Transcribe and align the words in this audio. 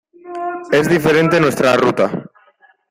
es 0.71 0.89
diferente 0.89 1.39
nuestra 1.39 1.75
ruta. 1.77 2.25